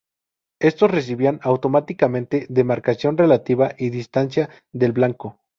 [0.59, 5.37] Estos recibían automáticamente demarcación relativa y distancia del blanco.